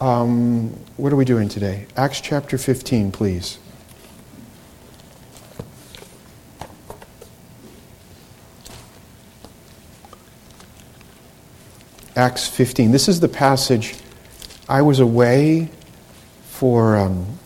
[0.00, 1.86] Um, what are we doing today?
[1.96, 3.58] Acts chapter 15, please.
[12.14, 12.92] Acts 15.
[12.92, 13.94] This is the passage.
[14.68, 15.70] I was away
[16.44, 17.38] for um,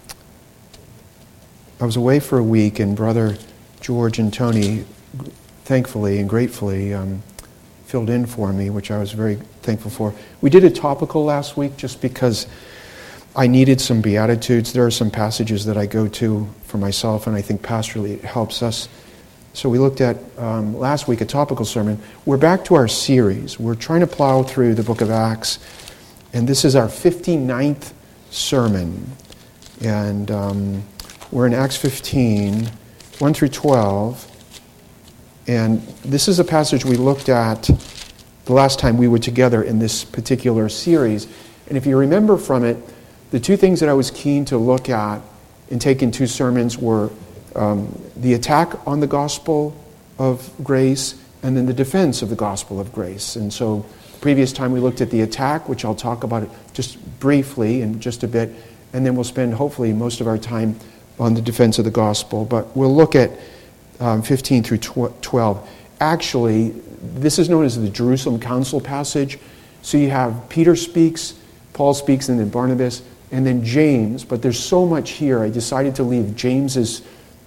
[1.80, 3.37] I was away for a week, and brother
[3.80, 4.85] George and Tony,
[5.64, 7.23] thankfully and gratefully, um,
[7.91, 10.14] filled in for me, which I was very thankful for.
[10.40, 12.46] We did a topical last week just because
[13.36, 14.72] I needed some beatitudes.
[14.72, 18.25] There are some passages that I go to for myself, and I think pastorally it
[18.25, 18.89] helps us
[19.53, 21.99] so we looked at um, last week a topical sermon.
[22.25, 23.58] We're back to our series.
[23.58, 25.58] We're trying to plow through the book of Acts,
[26.32, 27.93] and this is our 59th
[28.30, 29.11] sermon.
[29.82, 30.82] And um,
[31.32, 32.70] we're in Acts 15,
[33.19, 34.30] 1 through 12.
[35.50, 37.69] And this is a passage we looked at
[38.45, 41.27] the last time we were together in this particular series.
[41.67, 42.77] And if you remember from it,
[43.33, 45.20] the two things that I was keen to look at
[45.69, 47.11] and take in two sermons were
[47.56, 49.77] um, the attack on the gospel
[50.20, 53.34] of grace and then the defense of the gospel of grace.
[53.34, 53.84] And so,
[54.20, 58.22] previous time we looked at the attack, which I'll talk about just briefly in just
[58.22, 58.55] a bit,
[58.92, 60.78] and then we'll spend hopefully most of our time
[61.19, 62.44] on the defense of the gospel.
[62.44, 63.33] But we'll look at
[64.00, 65.68] um, 15 through 12.
[66.00, 66.70] Actually,
[67.02, 69.38] this is known as the Jerusalem Council passage.
[69.82, 71.34] So you have Peter speaks,
[71.72, 74.24] Paul speaks, and then Barnabas, and then James.
[74.24, 77.02] But there's so much here, I decided to leave James's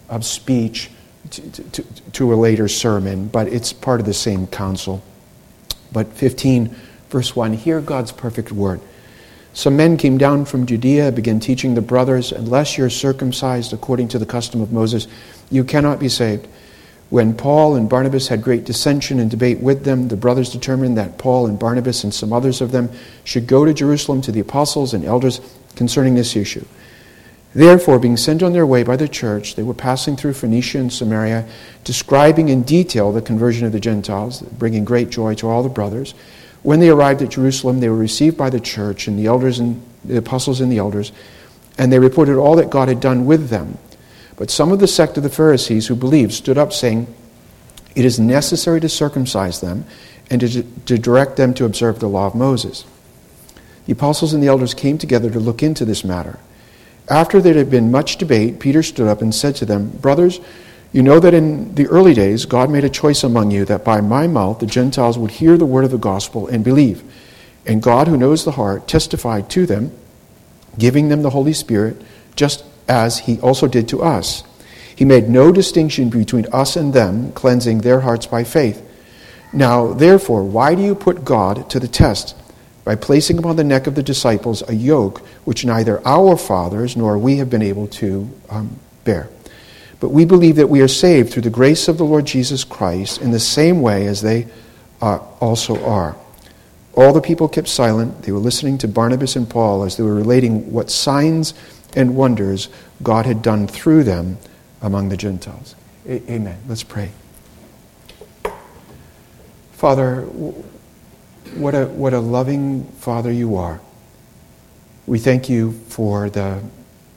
[0.09, 0.89] of speech
[1.31, 5.01] to, to, to, a later sermon, but it's part of the same council.
[5.91, 6.75] But 15,
[7.09, 8.81] verse 1 Hear God's perfect word.
[9.53, 14.19] Some men came down from Judea, began teaching the brothers, Unless you're circumcised according to
[14.19, 15.07] the custom of Moses,
[15.51, 16.47] you cannot be saved.
[17.11, 21.19] When Paul and Barnabas had great dissension and debate with them, the brothers determined that
[21.19, 22.89] Paul and Barnabas and some others of them
[23.23, 25.39] should go to Jerusalem to the apostles and elders
[25.75, 26.65] concerning this issue.
[27.53, 30.91] Therefore, being sent on their way by the church, they were passing through Phoenicia and
[30.91, 31.47] Samaria,
[31.83, 36.15] describing in detail the conversion of the Gentiles, bringing great joy to all the brothers.
[36.63, 39.83] When they arrived at Jerusalem, they were received by the church and the elders and
[40.03, 41.11] the apostles and the elders,
[41.77, 43.77] and they reported all that God had done with them.
[44.37, 47.13] But some of the sect of the Pharisees who believed stood up, saying,
[47.95, 49.85] It is necessary to circumcise them
[50.29, 52.85] and to, to direct them to observe the law of Moses.
[53.85, 56.39] The apostles and the elders came together to look into this matter.
[57.09, 60.39] After there had been much debate, Peter stood up and said to them, Brothers,
[60.93, 63.99] you know that in the early days God made a choice among you that by
[63.99, 67.03] my mouth the Gentiles would hear the word of the gospel and believe.
[67.65, 69.91] And God, who knows the heart, testified to them,
[70.77, 72.01] giving them the Holy Spirit,
[72.35, 74.43] just as he also did to us.
[74.95, 78.81] He made no distinction between us and them, cleansing their hearts by faith.
[79.51, 82.35] Now, therefore, why do you put God to the test?
[82.83, 87.17] by placing upon the neck of the disciples a yoke which neither our fathers nor
[87.17, 89.29] we have been able to um, bear.
[90.03, 93.21] But we believe that we are saved through the grace of the Lord Jesus Christ
[93.21, 94.47] in the same way as they
[95.01, 96.17] uh, also are.
[96.93, 98.23] All the people kept silent.
[98.23, 101.53] They were listening to Barnabas and Paul as they were relating what signs
[101.95, 102.67] and wonders
[103.01, 104.39] God had done through them
[104.81, 105.73] among the Gentiles.
[106.05, 106.59] A- amen.
[106.67, 107.11] Let's pray.
[109.71, 110.23] Father,
[111.55, 113.79] what a, what a loving Father you are.
[115.05, 116.61] We thank you for the,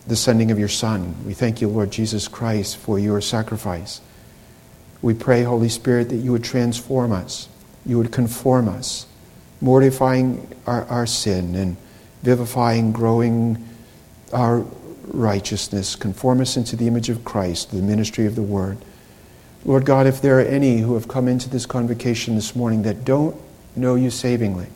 [0.07, 1.15] the sending of your Son.
[1.27, 4.01] We thank you, Lord Jesus Christ, for your sacrifice.
[5.03, 7.49] We pray, Holy Spirit, that you would transform us,
[7.85, 9.07] you would conform us,
[9.61, 11.77] mortifying our, our sin and
[12.23, 13.65] vivifying, growing
[14.33, 14.65] our
[15.09, 18.79] righteousness, conform us into the image of Christ, the ministry of the Word.
[19.65, 23.05] Lord God, if there are any who have come into this convocation this morning that
[23.05, 23.37] don't
[23.77, 24.69] know you savingly.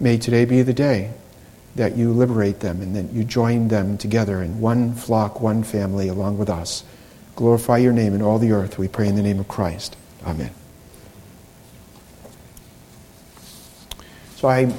[0.00, 1.12] May today be the day
[1.74, 6.08] that you liberate them and that you join them together in one flock, one family,
[6.08, 6.84] along with us.
[7.34, 9.96] Glorify your name in all the earth, we pray in the name of Christ.
[10.26, 10.50] Amen.
[14.36, 14.74] So I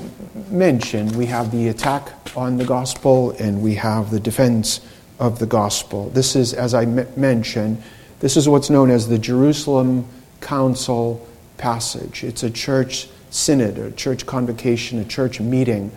[0.50, 4.82] mentioned we have the attack on the gospel and we have the defense
[5.20, 6.10] of the gospel.
[6.10, 7.82] This is, as I mentioned,
[8.20, 10.06] this is what's known as the Jerusalem
[10.42, 11.26] Council
[11.58, 12.24] passage.
[12.24, 15.92] It's a church synod, a church convocation, a church meeting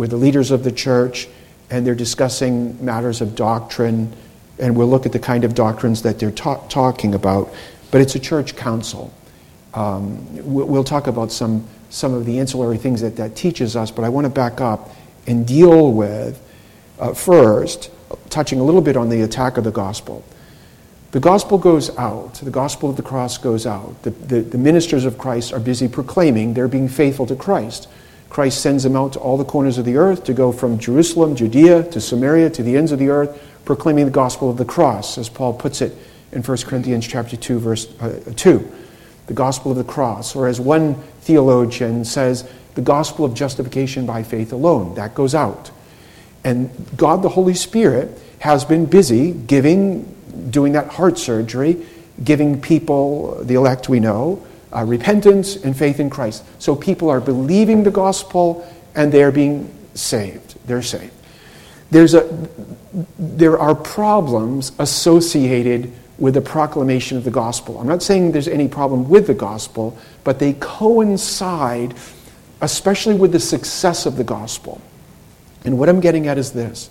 [0.00, 1.28] with the leaders of the church,
[1.68, 4.10] and they're discussing matters of doctrine,
[4.58, 7.52] and we'll look at the kind of doctrines that they're ta- talking about.
[7.90, 9.12] But it's a church council.
[9.74, 14.02] Um, we'll talk about some, some of the ancillary things that that teaches us, but
[14.02, 14.88] I want to back up
[15.26, 16.40] and deal with
[16.98, 17.90] uh, first,
[18.30, 20.24] touching a little bit on the attack of the gospel.
[21.10, 24.02] The gospel goes out, the gospel of the cross goes out.
[24.02, 27.86] The, the, the, ministers of Christ are busy proclaiming they're being faithful to Christ.
[28.30, 31.34] Christ sends them out to all the corners of the earth to go from Jerusalem,
[31.34, 35.18] Judea, to Samaria, to the ends of the earth, proclaiming the gospel of the cross,
[35.18, 35.96] as Paul puts it
[36.30, 38.72] in 1 Corinthians chapter 2, verse uh, 2.
[39.26, 40.36] The gospel of the cross.
[40.36, 44.94] Or as one theologian says, the gospel of justification by faith alone.
[44.94, 45.72] That goes out.
[46.44, 50.04] And God the Holy Spirit has been busy giving,
[50.50, 51.84] doing that heart surgery,
[52.22, 56.44] giving people, the elect we know, uh, repentance and faith in Christ.
[56.58, 60.56] So people are believing the gospel and they're being saved.
[60.66, 61.12] They're saved.
[61.90, 62.48] There's a,
[63.18, 67.78] there are problems associated with the proclamation of the gospel.
[67.78, 71.94] I'm not saying there's any problem with the gospel, but they coincide,
[72.60, 74.80] especially with the success of the gospel.
[75.64, 76.90] And what I'm getting at is this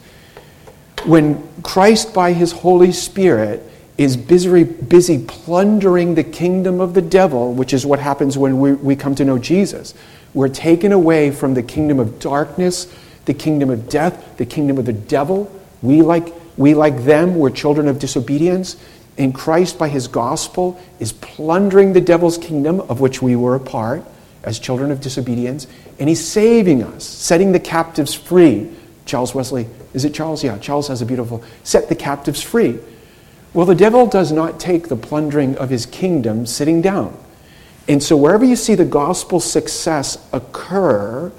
[1.05, 3.63] when Christ, by his Holy Spirit,
[3.99, 8.71] is busy, busy plundering the kingdom of the devil, which is what happens when we,
[8.71, 9.93] we come to know Jesus.
[10.33, 12.87] We're taken away from the kingdom of darkness,
[13.25, 15.51] the kingdom of death, the kingdom of the devil.
[15.81, 18.77] We, like, we, like them, we're children of disobedience.
[19.17, 23.59] And Christ, by his gospel, is plundering the devil's kingdom, of which we were a
[23.59, 24.05] part
[24.43, 25.67] as children of disobedience.
[25.99, 28.71] And he's saving us, setting the captives free.
[29.05, 30.41] Charles Wesley, is it Charles?
[30.41, 32.79] Yeah, Charles has a beautiful, set the captives free.
[33.53, 37.17] Well, the devil does not take the plundering of his kingdom sitting down.
[37.87, 41.31] And so, wherever you see the gospel success occur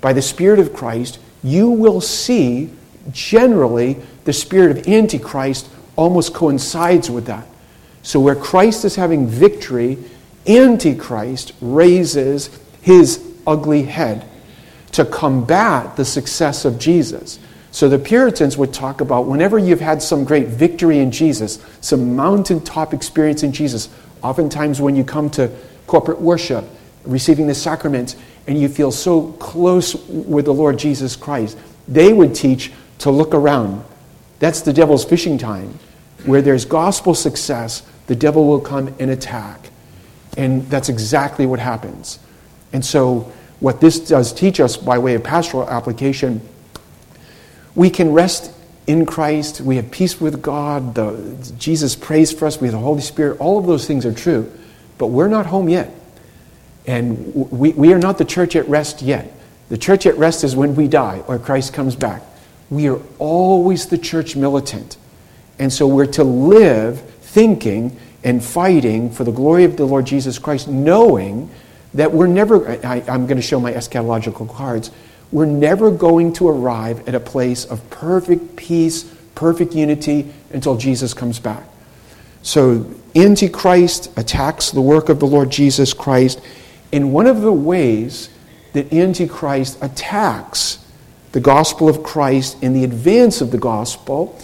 [0.00, 2.70] by the Spirit of Christ, you will see
[3.10, 7.46] generally the spirit of Antichrist almost coincides with that.
[8.02, 9.98] So, where Christ is having victory,
[10.46, 12.48] Antichrist raises
[12.80, 14.24] his ugly head
[14.92, 17.38] to combat the success of Jesus.
[17.70, 22.16] So the Puritans would talk about whenever you've had some great victory in Jesus, some
[22.16, 23.88] mountaintop experience in Jesus,
[24.22, 25.50] oftentimes when you come to
[25.86, 26.64] corporate worship,
[27.04, 28.16] receiving the sacraments,
[28.46, 33.34] and you feel so close with the Lord Jesus Christ, they would teach to look
[33.34, 33.84] around.
[34.38, 35.78] That's the devil's fishing time.
[36.24, 39.70] Where there's gospel success, the devil will come and attack.
[40.36, 42.18] And that's exactly what happens.
[42.72, 46.40] And so, what this does teach us by way of pastoral application
[47.74, 48.52] we can rest
[48.86, 49.60] in Christ.
[49.60, 50.94] We have peace with God.
[50.94, 52.60] The, Jesus prays for us.
[52.60, 53.38] We have the Holy Spirit.
[53.38, 54.50] All of those things are true.
[54.96, 55.94] But we're not home yet.
[56.86, 59.32] And we, we are not the church at rest yet.
[59.68, 62.22] The church at rest is when we die or Christ comes back.
[62.70, 64.96] We are always the church militant.
[65.58, 70.38] And so we're to live thinking and fighting for the glory of the Lord Jesus
[70.38, 71.50] Christ, knowing
[71.94, 74.90] that we're never, I, am going to show my eschatological cards
[75.30, 79.04] we're never going to arrive at a place of perfect peace,
[79.34, 81.64] perfect unity until Jesus comes back.
[82.42, 86.40] So, Antichrist attacks the work of the Lord Jesus Christ.
[86.92, 88.30] And one of the ways
[88.72, 90.84] that Antichrist attacks
[91.32, 94.38] the gospel of Christ in the advance of the gospel,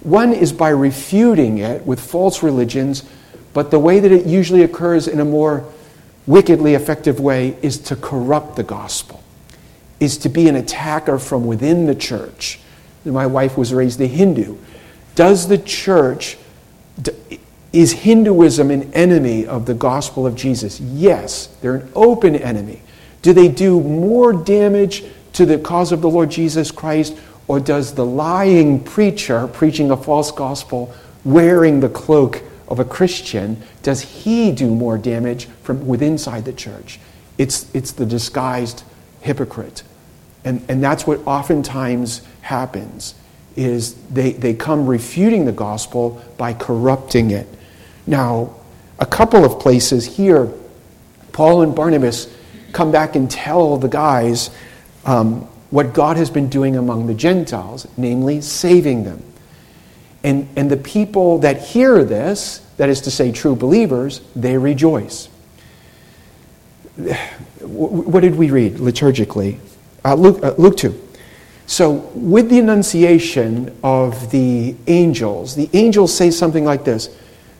[0.00, 3.02] one is by refuting it with false religions,
[3.54, 5.64] but the way that it usually occurs in a more
[6.26, 9.22] wickedly effective way is to corrupt the gospel
[10.00, 12.60] is to be an attacker from within the church.
[13.04, 14.56] My wife was raised a Hindu.
[15.14, 16.36] Does the church,
[17.72, 20.80] is Hinduism an enemy of the gospel of Jesus?
[20.80, 22.82] Yes, they're an open enemy.
[23.22, 25.04] Do they do more damage
[25.34, 27.16] to the cause of the Lord Jesus Christ,
[27.46, 30.94] or does the lying preacher preaching a false gospel,
[31.24, 37.00] wearing the cloak of a Christian, does he do more damage from within the church?
[37.38, 38.82] It's, it's the disguised
[39.20, 39.82] hypocrite.
[40.44, 43.14] And, and that's what oftentimes happens
[43.56, 47.48] is they, they come refuting the gospel by corrupting it.
[48.06, 48.54] Now,
[49.00, 50.52] a couple of places here,
[51.32, 52.32] Paul and Barnabas
[52.72, 54.50] come back and tell the guys
[55.04, 55.40] um,
[55.70, 59.22] what God has been doing among the Gentiles, namely saving them.
[60.22, 65.28] And, and the people that hear this, that is to say, true believers, they rejoice.
[67.60, 69.58] What did we read liturgically?
[70.04, 71.08] Uh, Luke, uh, Luke 2.
[71.66, 77.14] So, with the annunciation of the angels, the angels say something like this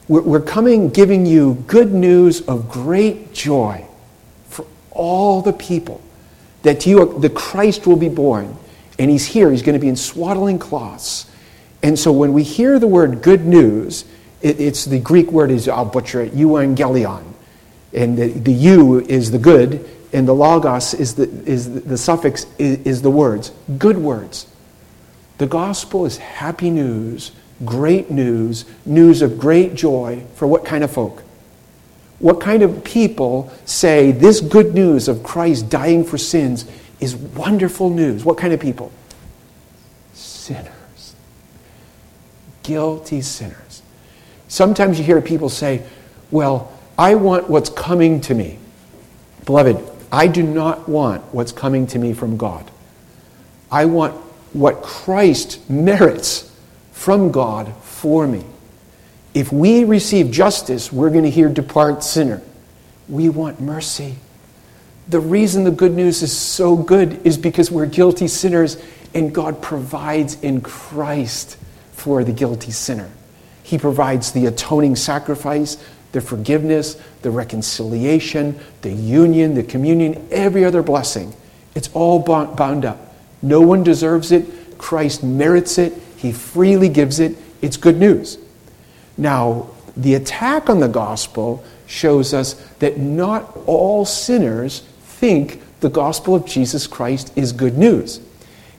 [0.08, 3.84] We're, coming giving you good news of great joy
[4.48, 6.00] for all the people
[6.62, 8.56] that you, the Christ will be born.
[8.98, 11.30] And he's here, he's going to be in swaddling cloths.
[11.82, 14.06] And so, when we hear the word good news,
[14.40, 17.24] it, it's the Greek word is, I'll butcher it, euangelion.
[17.92, 22.46] And the, the you is the good, and the logos is the, is the, suffix
[22.58, 24.46] is, is the words, good words.
[25.38, 27.32] The gospel is happy news,
[27.64, 31.22] great news, news of great joy for what kind of folk?
[32.18, 36.64] What kind of people say this good news of Christ dying for sins
[37.00, 38.24] is wonderful news.
[38.24, 38.90] What kind of people?
[40.14, 41.14] Sinners.
[42.62, 43.82] Guilty sinners.
[44.48, 45.82] Sometimes you hear people say,
[46.30, 48.58] Well, I want what's coming to me.
[49.46, 52.68] Beloved, I do not want what's coming to me from God.
[53.70, 54.14] I want
[54.52, 56.54] what Christ merits
[56.92, 58.44] from God for me.
[59.34, 62.42] If we receive justice, we're going to hear, Depart, sinner.
[63.08, 64.16] We want mercy.
[65.08, 68.76] The reason the good news is so good is because we're guilty sinners
[69.14, 71.56] and God provides in Christ
[71.92, 73.10] for the guilty sinner.
[73.62, 75.76] He provides the atoning sacrifice,
[76.12, 81.34] the forgiveness, the reconciliation, the union, the communion, every other blessing.
[81.74, 83.14] It's all bound up.
[83.42, 84.78] No one deserves it.
[84.78, 85.92] Christ merits it.
[86.16, 87.36] He freely gives it.
[87.62, 88.38] It's good news.
[89.16, 96.34] Now, the attack on the gospel shows us that not all sinners think the gospel
[96.34, 98.20] of Jesus Christ is good news.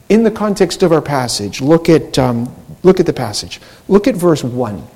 [0.09, 3.61] In the context of our passage, look at, um, look at the passage.
[3.87, 4.87] Look at verse 1.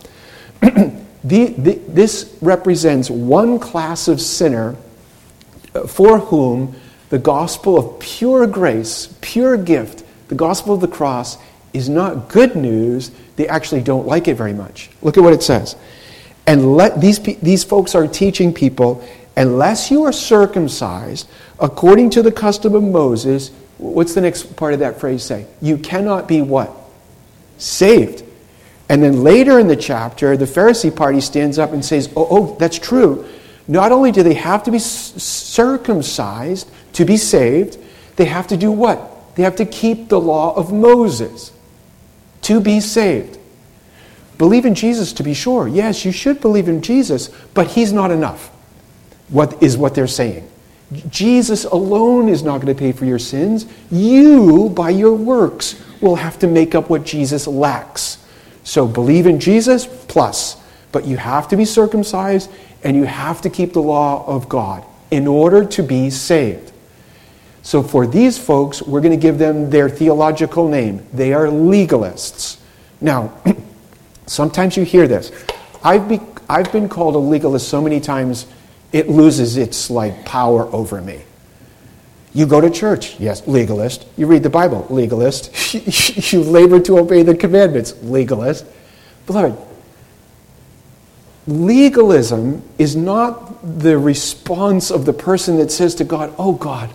[1.24, 4.76] the, the, this represents one class of sinner
[5.74, 6.76] uh, for whom
[7.10, 11.38] the gospel of pure grace, pure gift, the gospel of the cross
[11.74, 13.12] is not good news.
[13.36, 14.90] They actually don't like it very much.
[15.02, 15.76] Look at what it says.
[16.46, 21.28] And let these, these folks are teaching people unless you are circumcised
[21.60, 25.48] according to the custom of Moses, what's the next part of that phrase say?
[25.62, 26.72] You cannot be what?
[27.58, 28.23] Saved.
[28.94, 32.56] And then later in the chapter, the Pharisee party stands up and says, Oh, oh
[32.60, 33.28] that's true.
[33.68, 37.80] Not only do they have to be circumcised to be saved,
[38.18, 39.36] they have to do what?
[39.36, 41.52] They have to keep the law of Moses
[42.44, 43.40] to be saved.
[44.38, 45.68] Believe in Jesus to be sure.
[45.68, 48.50] Yes, you should believe in Jesus, but he's not enough.
[49.30, 50.48] What is what they're saying.
[51.10, 53.66] Jesus alone is not going to pay for your sins.
[53.90, 58.20] You, by your works, will have to make up what Jesus lacks.
[58.64, 60.58] So believe in Jesus, plus.
[60.92, 62.50] But you have to be circumcised
[62.84, 66.72] and you have to keep the law of God in order to be saved.
[67.62, 71.06] So for these folks, we're going to give them their theological name.
[71.14, 72.58] They are legalists.
[73.00, 73.34] Now,
[74.28, 75.32] sometimes you hear this.
[75.84, 78.48] I've, be, I've been called a legalist so many times
[78.92, 81.22] it loses its like power over me.
[82.34, 84.06] You go to church, yes, legalist.
[84.18, 85.74] You read the Bible, legalist.
[86.34, 88.66] you labor to obey the commandments, legalist.
[89.28, 89.58] Beloved,
[91.46, 96.90] legalism is not the response of the person that says to God, Oh God,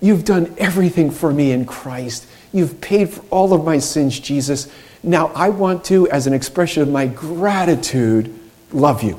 [0.00, 2.26] you've done everything for me in Christ.
[2.52, 4.72] You've paid for all of my sins, Jesus.
[5.02, 8.38] Now I want to, as an expression of my gratitude,
[8.72, 9.18] love you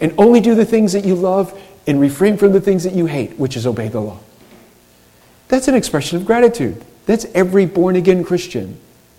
[0.00, 3.06] and only do the things that you love and refrain from the things that you
[3.06, 4.18] hate, which is obey the law.
[5.48, 6.84] That's an expression of gratitude.
[7.06, 8.78] That's every born again Christian.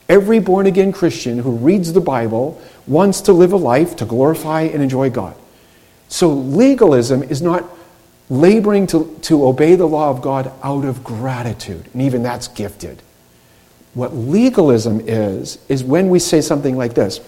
[0.09, 4.61] Every born again Christian who reads the Bible wants to live a life to glorify
[4.61, 5.35] and enjoy God.
[6.09, 7.65] So legalism is not
[8.29, 13.01] laboring to, to obey the law of God out of gratitude, and even that's gifted.
[13.93, 17.19] What legalism is, is when we say something like this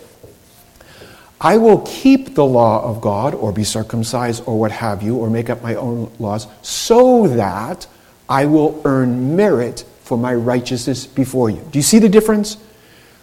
[1.41, 5.29] I will keep the law of God, or be circumcised, or what have you, or
[5.29, 7.87] make up my own laws, so that
[8.29, 11.67] I will earn merit for my righteousness before you.
[11.71, 12.57] Do you see the difference?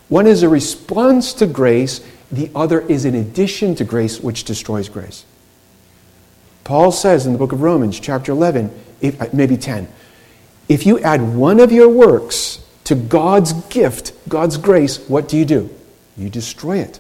[0.09, 4.89] One is a response to grace, the other is an addition to grace, which destroys
[4.89, 5.25] grace.
[6.65, 9.89] Paul says in the book of Romans, chapter 11, if, uh, maybe 10,
[10.69, 15.45] if you add one of your works to God's gift, God's grace, what do you
[15.45, 15.71] do?
[16.17, 16.99] You destroy it.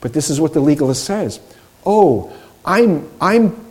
[0.00, 1.40] But this is what the legalist says
[1.84, 2.32] Oh,
[2.64, 3.65] I'm, I'm,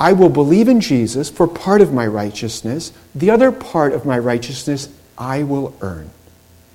[0.00, 2.92] I will believe in Jesus for part of my righteousness.
[3.14, 6.10] The other part of my righteousness I will earn.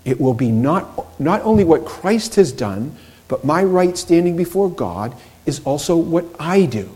[0.04, 2.98] It will be not, not only what Christ has done,
[3.30, 5.16] but my right standing before God
[5.46, 6.90] is also what I do.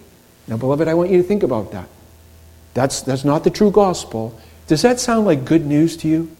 [0.47, 1.87] Now, beloved, I want you to think about that.
[2.73, 4.39] That's, that's not the true gospel.
[4.67, 6.35] Does that sound like good news to you?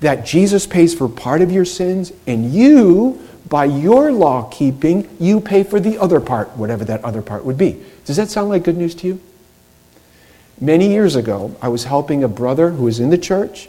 [0.00, 5.40] That Jesus pays for part of your sins and you by your law keeping, you
[5.40, 7.82] pay for the other part, whatever that other part would be.
[8.04, 9.20] Does that sound like good news to you?
[10.60, 13.68] Many years ago, I was helping a brother who was in the church,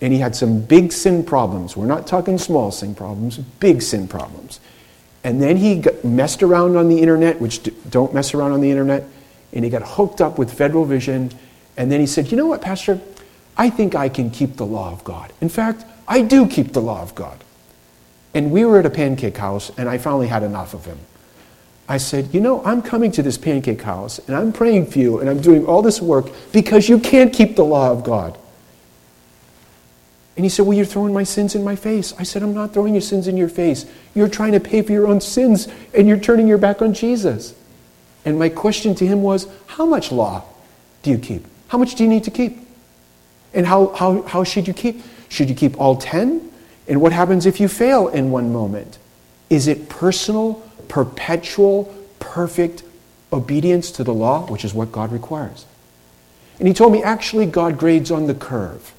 [0.00, 1.76] and he had some big sin problems.
[1.76, 4.60] We're not talking small sin problems, big sin problems.
[5.24, 9.04] And then he messed around on the internet, which don't mess around on the internet,
[9.52, 11.30] and he got hooked up with Federal Vision.
[11.76, 13.00] And then he said, You know what, Pastor?
[13.56, 15.32] I think I can keep the law of God.
[15.40, 17.42] In fact, I do keep the law of God.
[18.34, 20.98] And we were at a pancake house, and I finally had enough of him.
[21.88, 25.20] I said, You know, I'm coming to this pancake house, and I'm praying for you,
[25.20, 28.38] and I'm doing all this work because you can't keep the law of God.
[30.36, 32.14] And he said, Well, you're throwing my sins in my face.
[32.16, 33.86] I said, I'm not throwing your sins in your face.
[34.14, 37.54] You're trying to pay for your own sins and you're turning your back on Jesus.
[38.24, 40.44] And my question to him was, How much law
[41.02, 41.44] do you keep?
[41.66, 42.58] How much do you need to keep?
[43.52, 45.02] And how, how, how should you keep?
[45.28, 46.48] Should you keep all 10?
[46.88, 48.98] And what happens if you fail in one moment?
[49.50, 50.54] Is it personal,
[50.88, 52.82] perpetual, perfect
[53.32, 55.66] obedience to the law, which is what God requires?
[56.58, 58.92] And he told me, actually, God grades on the curve.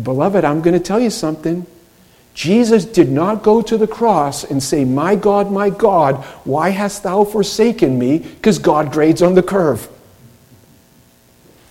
[0.00, 1.64] Beloved, I'm going to tell you something.
[2.34, 7.02] Jesus did not go to the cross and say, My God, my God, why hast
[7.02, 8.18] thou forsaken me?
[8.18, 9.88] Because God grades on the curve.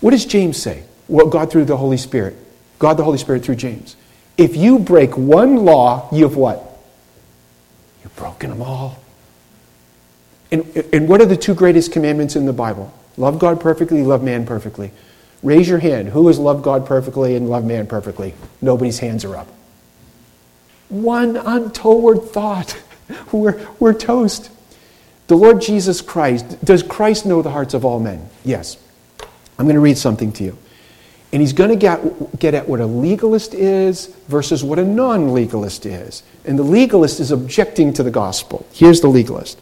[0.01, 0.83] What does James say?
[1.07, 2.35] Well, God through the Holy Spirit.
[2.79, 3.95] God the Holy Spirit through James.
[4.37, 6.63] If you break one law, you have what?
[8.03, 9.01] You've broken them all.
[10.51, 12.93] And, and what are the two greatest commandments in the Bible?
[13.17, 14.91] Love God perfectly, love man perfectly.
[15.43, 16.09] Raise your hand.
[16.09, 18.33] Who has loved God perfectly and loved man perfectly?
[18.61, 19.47] Nobody's hands are up.
[20.89, 22.77] One untoward thought.
[23.31, 24.51] we're, we're toast.
[25.27, 28.29] The Lord Jesus Christ, does Christ know the hearts of all men?
[28.45, 28.77] Yes.
[29.59, 30.57] I'm going to read something to you.
[31.33, 35.33] And he's going to get, get at what a legalist is versus what a non
[35.33, 36.23] legalist is.
[36.45, 38.65] And the legalist is objecting to the gospel.
[38.71, 39.59] Here's the legalist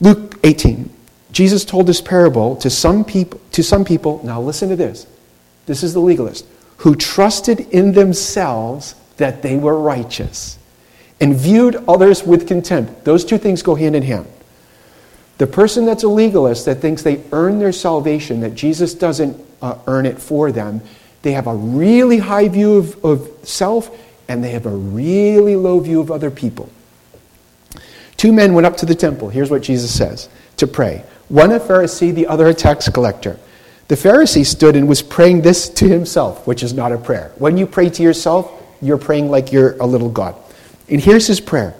[0.00, 0.90] Luke 18.
[1.32, 5.06] Jesus told this parable to some people, to some people, now listen to this.
[5.66, 6.46] This is the legalist,
[6.78, 10.58] who trusted in themselves that they were righteous
[11.20, 13.04] and viewed others with contempt.
[13.04, 14.26] Those two things go hand in hand.
[15.38, 19.78] The person that's a legalist that thinks they earn their salvation, that Jesus doesn't uh,
[19.86, 20.80] earn it for them,
[21.22, 23.90] they have a really high view of, of self
[24.28, 26.70] and they have a really low view of other people.
[28.16, 29.28] Two men went up to the temple.
[29.28, 31.04] Here's what Jesus says to pray.
[31.28, 33.38] One a Pharisee, the other a tax collector.
[33.88, 37.32] The Pharisee stood and was praying this to himself, which is not a prayer.
[37.38, 38.50] When you pray to yourself,
[38.80, 40.34] you're praying like you're a little God.
[40.88, 41.74] And here's his prayer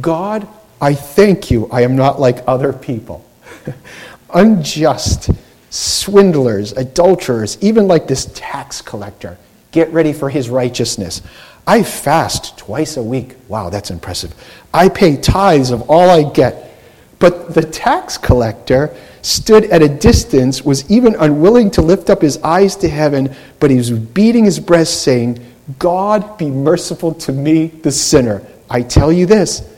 [0.00, 0.46] God,
[0.82, 3.24] I thank you, I am not like other people.
[4.34, 5.30] Unjust,
[5.70, 9.38] swindlers, adulterers, even like this tax collector.
[9.70, 11.22] Get ready for his righteousness.
[11.68, 13.36] I fast twice a week.
[13.46, 14.34] Wow, that's impressive.
[14.74, 16.76] I pay tithes of all I get.
[17.20, 18.92] But the tax collector
[19.22, 23.70] stood at a distance, was even unwilling to lift up his eyes to heaven, but
[23.70, 25.38] he was beating his breast, saying,
[25.78, 28.42] God be merciful to me, the sinner.
[28.68, 29.71] I tell you this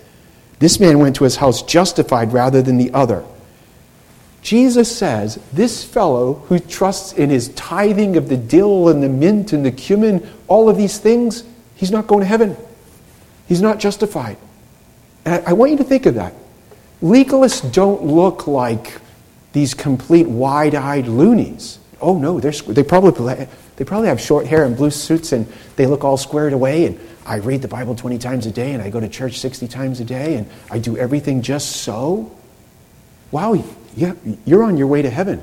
[0.59, 3.25] this man went to his house justified rather than the other.
[4.43, 9.53] Jesus says, This fellow who trusts in his tithing of the dill and the mint
[9.53, 12.57] and the cumin, all of these things, he's not going to heaven.
[13.49, 14.37] He's not justified.
[15.25, 16.35] And I, want you to think of that.
[17.03, 19.01] Legalists don't look like
[19.53, 21.79] these complete wide eyed loonies.
[22.05, 26.05] Oh, no, they probably, they probably have short hair and blue suits and they look
[26.05, 26.85] all squared away.
[26.85, 29.69] And I read the Bible 20 times a day and I go to church 60
[29.69, 32.31] times a day and I do everything just so.
[33.31, 33.65] Wow,
[33.97, 34.13] yeah,
[34.45, 35.43] you're on your way to heaven.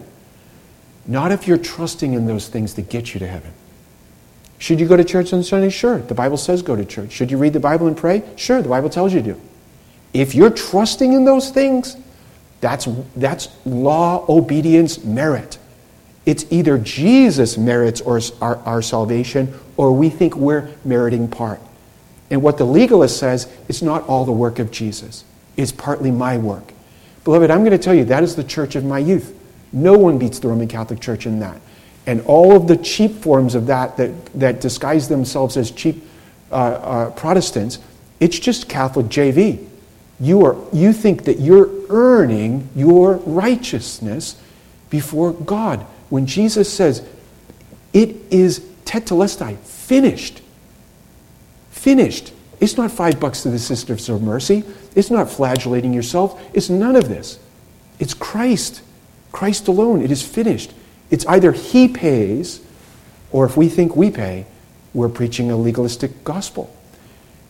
[1.07, 3.51] Not if you're trusting in those things that get you to heaven.
[4.59, 5.69] Should you go to church on Sunday?
[5.69, 5.97] Sure.
[5.97, 7.11] The Bible says go to church.
[7.11, 8.21] Should you read the Bible and pray?
[8.35, 8.61] Sure.
[8.61, 9.41] The Bible tells you to.
[10.13, 11.97] If you're trusting in those things,
[12.59, 15.57] that's, that's law, obedience, merit.
[16.25, 21.59] It's either Jesus merits our, our, our salvation or we think we're meriting part.
[22.29, 25.25] And what the legalist says, it's not all the work of Jesus,
[25.57, 26.73] it's partly my work.
[27.23, 29.37] Beloved, I'm going to tell you, that is the church of my youth.
[29.71, 31.61] No one beats the Roman Catholic Church in that.
[32.07, 36.03] And all of the cheap forms of that that, that disguise themselves as cheap
[36.51, 37.79] uh, uh, Protestants,
[38.19, 39.67] it's just Catholic JV.
[40.19, 44.39] You, are, you think that you're earning your righteousness
[44.89, 45.85] before God.
[46.11, 47.07] When Jesus says,
[47.93, 50.41] it is tetelestai, finished.
[51.69, 52.33] Finished.
[52.59, 54.65] It's not five bucks to the Sisters of Mercy.
[54.93, 56.41] It's not flagellating yourself.
[56.53, 57.39] It's none of this.
[57.97, 58.81] It's Christ.
[59.31, 60.01] Christ alone.
[60.01, 60.73] It is finished.
[61.09, 62.59] It's either He pays,
[63.31, 64.45] or if we think we pay,
[64.93, 66.75] we're preaching a legalistic gospel.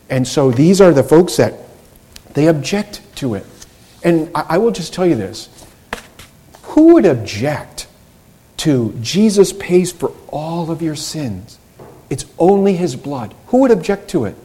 [0.08, 1.54] And so these are the folks that
[2.34, 3.44] they object to it.
[4.04, 5.48] And I, I will just tell you this
[6.62, 7.71] who would object
[8.62, 11.58] to Jesus pays for all of your sins?
[12.08, 13.34] It's only His blood.
[13.48, 14.36] Who would object to it?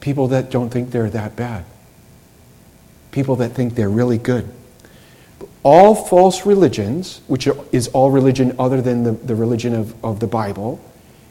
[0.00, 1.64] People that don't think they're that bad.
[3.12, 4.52] People that think they're really good.
[5.62, 10.26] All false religions, which is all religion other than the, the religion of, of the
[10.26, 10.80] Bible,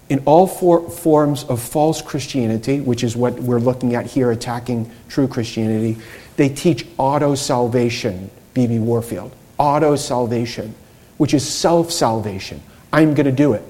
[0.10, 5.28] in all forms of false Christianity, which is what we're looking at here, attacking true
[5.28, 5.98] Christianity,
[6.38, 8.80] they teach auto salvation, B.B.
[8.80, 9.32] Warfield.
[9.62, 10.74] Auto salvation,
[11.18, 12.64] which is self salvation.
[12.92, 13.62] I'm going to do it.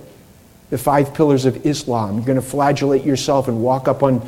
[0.70, 2.16] The five pillars of Islam.
[2.16, 4.26] You're going to flagellate yourself and walk up on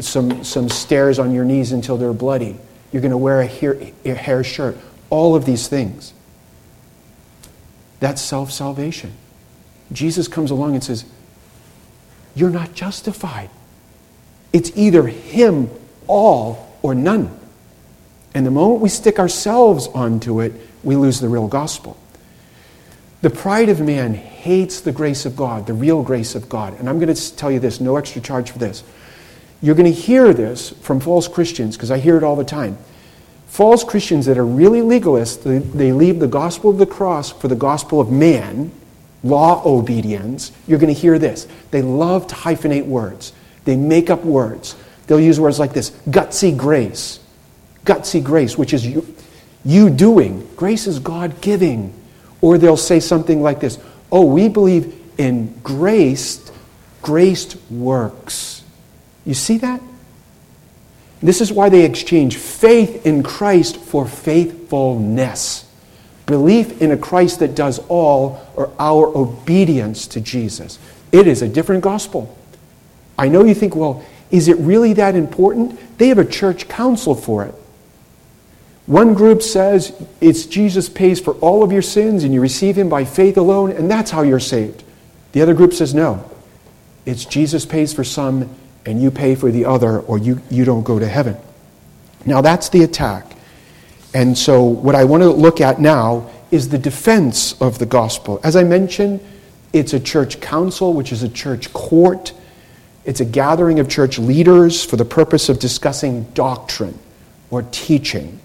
[0.00, 2.54] some, some stairs on your knees until they're bloody.
[2.92, 4.76] You're going to wear a hair, a hair shirt.
[5.08, 6.12] All of these things.
[8.00, 9.14] That's self salvation.
[9.92, 11.06] Jesus comes along and says,
[12.34, 13.48] You're not justified.
[14.52, 15.70] It's either Him,
[16.06, 17.40] all, or none.
[18.34, 21.96] And the moment we stick ourselves onto it, we lose the real gospel.
[23.22, 26.78] The pride of man hates the grace of God, the real grace of God.
[26.78, 28.82] And I'm going to tell you this, no extra charge for this.
[29.60, 32.78] You're going to hear this from false Christians, because I hear it all the time.
[33.46, 35.42] False Christians that are really legalists,
[35.74, 38.72] they, leave the gospel of the cross for the gospel of man,
[39.22, 40.52] law obedience.
[40.66, 41.46] You're going to hear this.
[41.72, 43.32] They love to hyphenate words,
[43.64, 44.76] they make up words.
[45.06, 47.18] They'll use words like this gutsy grace.
[47.84, 48.86] Gutsy grace, which is
[49.64, 50.48] you, doing.
[50.56, 51.94] Grace is God giving.
[52.40, 53.78] Or they'll say something like this
[54.10, 56.52] Oh, we believe in graced,
[57.02, 58.64] graced works.
[59.24, 59.80] You see that?
[61.22, 65.66] This is why they exchange faith in Christ for faithfulness.
[66.24, 70.78] Belief in a Christ that does all, or our obedience to Jesus.
[71.12, 72.36] It is a different gospel.
[73.18, 75.98] I know you think, well, is it really that important?
[75.98, 77.54] They have a church council for it.
[78.90, 82.88] One group says it's Jesus pays for all of your sins and you receive him
[82.88, 84.82] by faith alone, and that's how you're saved.
[85.30, 86.28] The other group says no.
[87.06, 88.52] It's Jesus pays for some
[88.84, 91.36] and you pay for the other, or you, you don't go to heaven.
[92.26, 93.36] Now that's the attack.
[94.12, 98.40] And so, what I want to look at now is the defense of the gospel.
[98.42, 99.20] As I mentioned,
[99.72, 102.32] it's a church council, which is a church court.
[103.04, 106.98] It's a gathering of church leaders for the purpose of discussing doctrine
[107.52, 108.40] or teaching.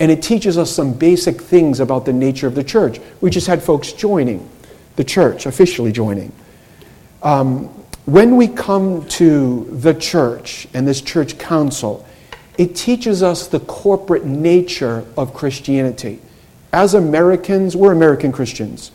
[0.00, 2.98] And it teaches us some basic things about the nature of the church.
[3.20, 4.48] We just had folks joining
[4.96, 6.32] the church, officially joining.
[7.22, 7.66] Um,
[8.06, 12.06] when we come to the church and this church council,
[12.56, 16.20] it teaches us the corporate nature of Christianity.
[16.72, 18.92] As Americans, we're American Christians.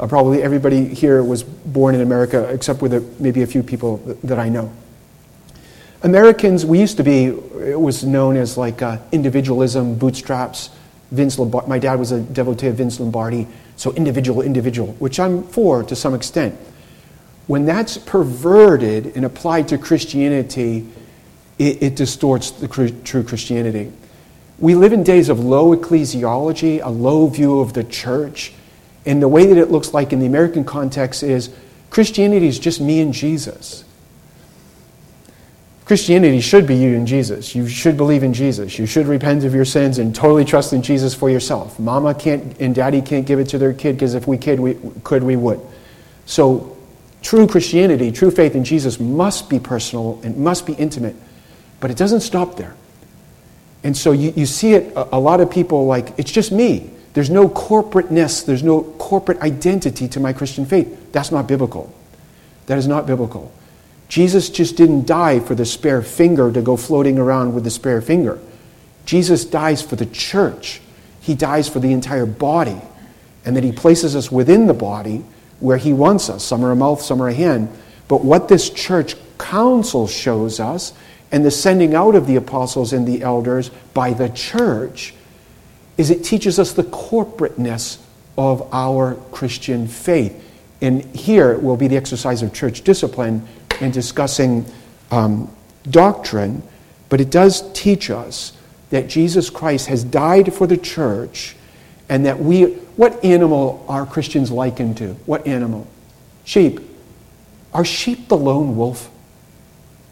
[0.00, 3.98] Uh, probably everybody here was born in America, except with a, maybe a few people
[3.98, 4.72] that, that I know.
[6.02, 10.70] Americans, we used to be, it was known as like uh, individualism, bootstraps.
[11.10, 15.44] Vince Lombardi, my dad was a devotee of Vince Lombardi, so individual, individual, which I'm
[15.44, 16.54] for to some extent.
[17.46, 20.86] When that's perverted and applied to Christianity,
[21.58, 23.92] it, it distorts the true Christianity.
[24.58, 28.52] We live in days of low ecclesiology, a low view of the church.
[29.04, 31.50] And the way that it looks like in the American context is
[31.90, 33.84] Christianity is just me and Jesus.
[35.86, 37.54] Christianity should be you and Jesus.
[37.54, 38.76] You should believe in Jesus.
[38.76, 41.78] You should repent of your sins and totally trust in Jesus for yourself.
[41.78, 44.76] Mama can't and daddy can't give it to their kid because if we kid we
[45.04, 45.60] could we would.
[46.26, 46.76] So
[47.22, 51.14] true Christianity, true faith in Jesus must be personal and must be intimate.
[51.78, 52.74] But it doesn't stop there.
[53.84, 56.90] And so you, you see it a, a lot of people like it's just me.
[57.12, 61.12] There's no corporateness, there's no corporate identity to my Christian faith.
[61.12, 61.94] That's not biblical.
[62.66, 63.52] That is not biblical.
[64.08, 68.00] Jesus just didn't die for the spare finger to go floating around with the spare
[68.00, 68.38] finger.
[69.04, 70.80] Jesus dies for the church.
[71.20, 72.80] He dies for the entire body.
[73.44, 75.24] And that he places us within the body
[75.60, 76.44] where he wants us.
[76.44, 77.68] Some are a mouth, some are a hand.
[78.08, 80.92] But what this church council shows us,
[81.32, 85.14] and the sending out of the apostles and the elders by the church,
[85.96, 87.98] is it teaches us the corporateness
[88.38, 90.42] of our Christian faith.
[90.80, 93.46] And here will be the exercise of church discipline
[93.80, 94.66] in discussing
[95.10, 95.54] um,
[95.88, 96.62] doctrine,
[97.08, 98.52] but it does teach us
[98.90, 101.56] that Jesus Christ has died for the church
[102.08, 102.64] and that we,
[102.96, 105.14] what animal are Christians likened to?
[105.26, 105.86] What animal?
[106.44, 106.80] Sheep.
[107.74, 109.10] Are sheep the lone wolf?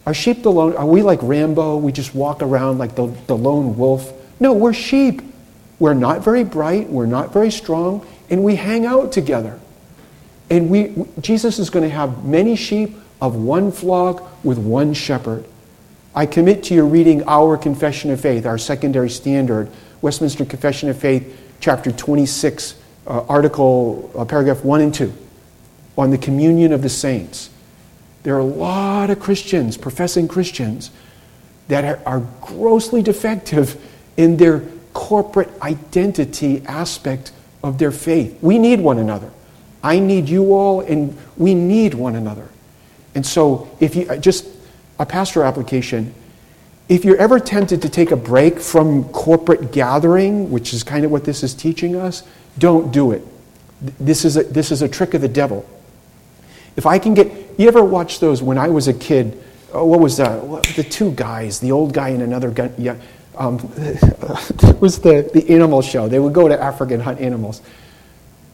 [0.06, 1.78] Are sheep the lone, are we like Rambo?
[1.78, 4.12] We just walk around like the, the lone wolf?
[4.40, 5.22] No, we're sheep.
[5.78, 9.58] We're not very bright, we're not very strong, and we hang out together.
[10.50, 15.46] And we, Jesus is going to have many sheep of one flock with one shepherd.
[16.14, 19.70] I commit to your reading our Confession of Faith, our secondary standard,
[20.02, 22.74] Westminster Confession of Faith, chapter 26,
[23.06, 25.10] uh, article, uh, paragraph 1 and 2,
[25.96, 27.48] on the communion of the saints.
[28.24, 30.90] There are a lot of Christians, professing Christians,
[31.68, 33.82] that are, are grossly defective
[34.18, 34.60] in their
[34.92, 37.32] corporate identity aspect
[37.62, 38.38] of their faith.
[38.42, 39.30] We need one another.
[39.82, 42.50] I need you all, and we need one another.
[43.14, 44.46] And so, if you just
[44.98, 46.14] a pastor application,
[46.88, 51.10] if you're ever tempted to take a break from corporate gathering, which is kind of
[51.10, 52.22] what this is teaching us,
[52.58, 53.22] don't do it.
[53.80, 55.68] This is a, this is a trick of the devil.
[56.76, 59.42] If I can get, you ever watch those when I was a kid?
[59.72, 60.64] Oh, what was that?
[60.76, 62.70] The two guys, the old guy and another guy.
[62.78, 62.96] Yeah,
[63.36, 66.08] um, it was the, the animal show.
[66.08, 67.62] They would go to Africa and hunt animals.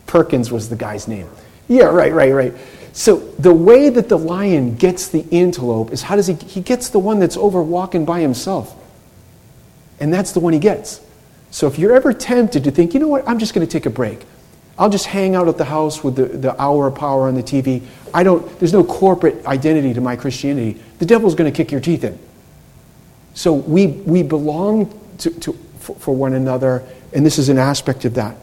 [0.06, 1.28] Perkins was the guy's name.
[1.68, 2.54] Yeah, right, right, right.
[2.92, 6.34] So the way that the lion gets the antelope is how does he?
[6.34, 8.76] He gets the one that's over walking by himself.
[10.00, 11.00] And that's the one he gets.
[11.50, 13.86] So if you're ever tempted to think, you know what, I'm just going to take
[13.86, 14.24] a break.
[14.78, 17.42] I'll just hang out at the house with the, the hour of power on the
[17.42, 17.82] TV.
[18.14, 20.80] I don't, there's no corporate identity to my Christianity.
[20.98, 22.18] The devil's going to kick your teeth in.
[23.34, 28.06] So we, we belong to, to, for, for one another, and this is an aspect
[28.06, 28.36] of that.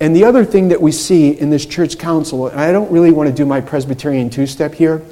[0.00, 3.10] And the other thing that we see in this church council, and I don't really
[3.10, 5.02] want to do my Presbyterian two step here,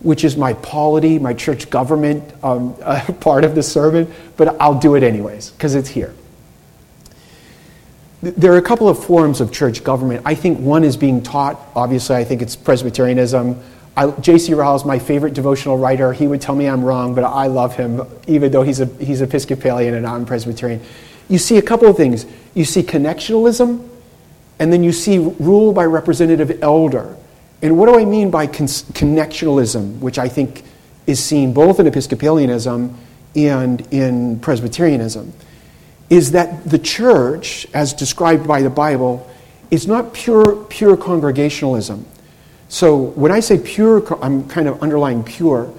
[0.00, 4.78] which is my polity, my church government um, uh, part of the sermon, but I'll
[4.78, 6.14] do it anyways because it's here.
[8.22, 10.22] There are a couple of forms of church government.
[10.24, 11.60] I think one is being taught.
[11.76, 13.62] Obviously, I think it's Presbyterianism.
[14.20, 14.52] J.C.
[14.52, 16.12] Ryle is my favorite devotional writer.
[16.12, 19.20] He would tell me I'm wrong, but I love him, even though he's, a, he's
[19.20, 20.82] Episcopalian and I'm Presbyterian.
[21.28, 22.26] You see a couple of things.
[22.54, 23.86] You see connectionalism,
[24.58, 27.16] and then you see rule by representative elder.
[27.62, 30.62] And what do I mean by con- connectionalism, which I think
[31.06, 32.94] is seen both in Episcopalianism
[33.34, 35.32] and in Presbyterianism?
[36.08, 39.28] is that the church, as described by the Bible,
[39.70, 42.06] is not pure, pure congregationalism.
[42.68, 45.72] So when I say pure, I'm kind of underlying pure.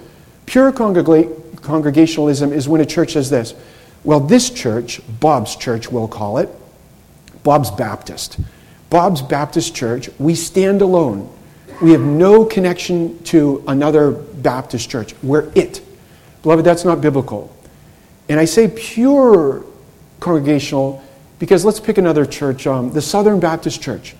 [0.45, 3.53] Pure congregationalism is when a church says this
[4.03, 6.49] well, this church, Bob's church, we'll call it,
[7.43, 8.39] Bob's Baptist.
[8.89, 11.33] Bob's Baptist Church, we stand alone.
[11.81, 15.13] We have no connection to another Baptist church.
[15.21, 15.81] We're it.
[16.41, 17.55] Beloved, that's not biblical.
[18.29, 19.63] And I say pure
[20.19, 21.03] congregational
[21.39, 24.15] because let's pick another church, um, the Southern Baptist Church.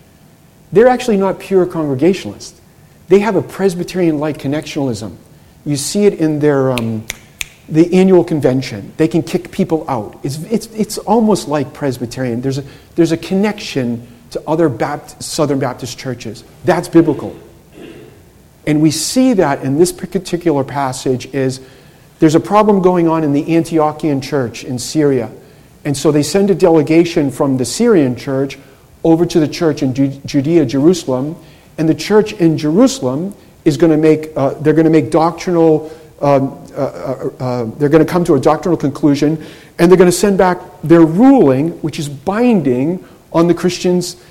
[0.72, 2.60] They're actually not pure Congregationalists.
[3.08, 5.16] They have a Presbyterian like connectionalism.
[5.66, 7.06] You see it in their um,
[7.70, 8.94] the annual convention.
[8.98, 10.20] They can kick people out.
[10.24, 12.42] It's, it's, it's almost like Presbyterian.
[12.42, 12.64] There's a,
[12.96, 16.44] there's a connection to other Baptist, Southern Baptist churches.
[16.66, 17.38] That's biblical.
[18.66, 21.62] And we see that in this particular passage is
[22.20, 25.32] there's a problem going on in the Antiochian church in Syria
[25.88, 28.60] and so they send a delegation from the Syrian church
[29.06, 31.38] over to the church in Judea, Jerusalem.
[31.78, 35.90] And the church in Jerusalem is going to make, uh, they're going to make doctrinal,
[36.20, 39.42] um, uh, uh, uh, they're going to come to a doctrinal conclusion,
[39.80, 44.22] and they're going to send back their ruling, which is binding on the Christians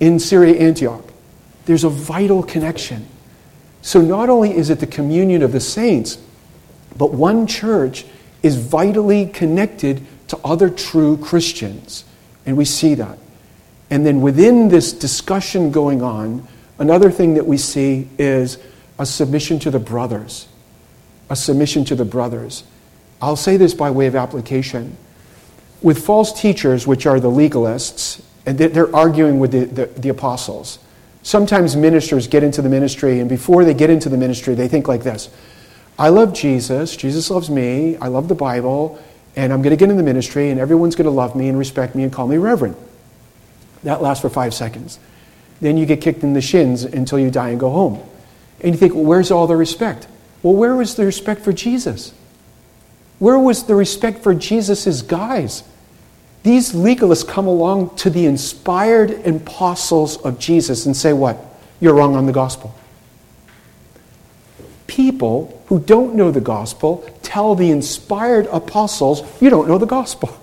[0.00, 1.04] in Syria, Antioch.
[1.66, 3.06] There's a vital connection.
[3.82, 6.18] So not only is it the communion of the saints,
[6.96, 8.04] but one church
[8.42, 12.04] is vitally connected to other true Christians.
[12.44, 13.18] And we see that.
[13.90, 16.46] And then within this discussion going on,
[16.78, 18.58] another thing that we see is
[18.98, 20.48] a submission to the brothers.
[21.30, 22.64] A submission to the brothers.
[23.20, 24.96] I'll say this by way of application.
[25.82, 30.78] With false teachers, which are the legalists, and they're arguing with the, the, the apostles.
[31.22, 34.86] Sometimes ministers get into the ministry, and before they get into the ministry, they think
[34.86, 35.28] like this
[35.98, 39.02] I love Jesus, Jesus loves me, I love the Bible,
[39.34, 41.58] and I'm going to get in the ministry, and everyone's going to love me and
[41.58, 42.76] respect me and call me Reverend.
[43.82, 44.98] That lasts for five seconds.
[45.60, 48.02] Then you get kicked in the shins until you die and go home.
[48.60, 50.06] And you think, well, where's all the respect?
[50.42, 52.12] Well, where was the respect for Jesus?
[53.18, 55.62] Where was the respect for Jesus' guys?
[56.46, 61.36] These legalists come along to the inspired apostles of Jesus and say, What?
[61.80, 62.74] You're wrong on the gospel
[64.96, 70.30] people who don't know the gospel tell the inspired apostles, You don't know the gospel.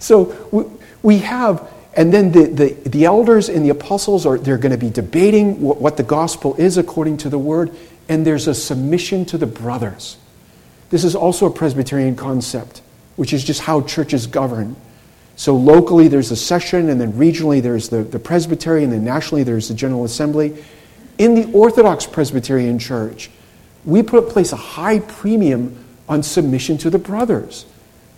[0.00, 4.70] So we have, and then the, the, the elders and the apostles are they're going
[4.70, 7.74] to be debating what, what the gospel is according to the word,
[8.08, 10.18] and there's a submission to the brothers.
[10.90, 12.80] This is also a Presbyterian concept,
[13.18, 14.76] which is just how churches govern.
[15.34, 19.42] So locally there's a session, and then regionally there's the, the presbytery, and then nationally
[19.42, 20.64] there's the General Assembly.
[21.18, 23.28] In the Orthodox Presbyterian Church,
[23.84, 27.66] we put place a high premium on submission to the brothers.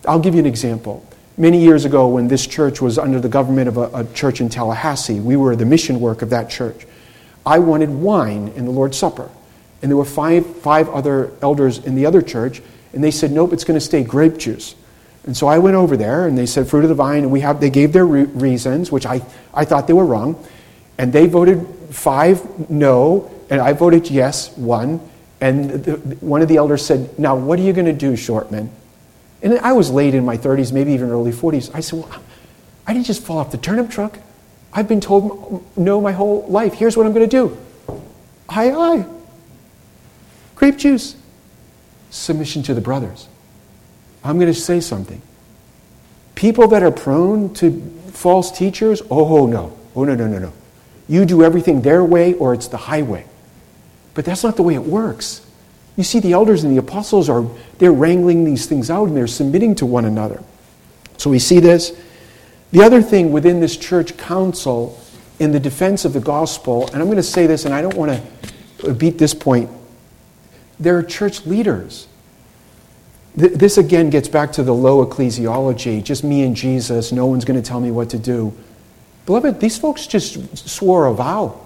[0.07, 1.03] I'll give you an example.
[1.35, 4.49] Many years ago, when this church was under the government of a, a, church in
[4.49, 6.85] Tallahassee, we were the mission work of that church.
[7.43, 9.31] I wanted wine in the Lord's Supper.
[9.81, 12.61] And there were five, five other elders in the other church,
[12.93, 14.75] and they said, Nope, it's going to stay grape juice.
[15.25, 17.41] And so I went over there, and they said, Fruit of the vine, and we
[17.41, 19.21] have, they gave their re- reasons, which I,
[19.53, 20.43] I thought they were wrong.
[20.97, 24.99] And they voted five no, and I voted yes, one.
[25.39, 28.69] And the, one of the elders said, Now, what are you going to do, Shortman?
[29.43, 31.73] And I was late in my 30s, maybe even early 40s.
[31.73, 32.21] I said, Well,
[32.87, 34.17] I didn't just fall off the turnip truck.
[34.73, 36.73] I've been told no my whole life.
[36.73, 37.57] Here's what I'm going to do.
[38.49, 39.05] Aye, aye.
[40.55, 41.15] Grape juice.
[42.09, 43.27] Submission to the brothers.
[44.23, 45.21] I'm going to say something.
[46.35, 47.81] People that are prone to
[48.11, 49.77] false teachers, oh no.
[49.95, 50.53] Oh no, no, no, no.
[51.07, 53.25] You do everything their way or it's the highway.
[54.13, 55.45] But that's not the way it works.
[55.97, 57.45] You see, the elders and the apostles are
[57.77, 60.41] they're wrangling these things out and they're submitting to one another.
[61.17, 61.99] So we see this.
[62.71, 64.99] The other thing within this church council
[65.39, 67.95] in the defense of the gospel, and I'm going to say this and I don't
[67.95, 68.21] want
[68.79, 69.69] to beat this point,
[70.79, 72.07] there are church leaders.
[73.35, 77.61] This again gets back to the low ecclesiology just me and Jesus, no one's going
[77.61, 78.53] to tell me what to do.
[79.25, 81.59] Beloved, these folks just swore a vow